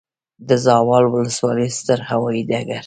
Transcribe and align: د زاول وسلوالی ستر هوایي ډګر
د 0.47 0.49
زاول 0.65 1.03
وسلوالی 1.09 1.67
ستر 1.77 1.99
هوایي 2.09 2.41
ډګر 2.49 2.79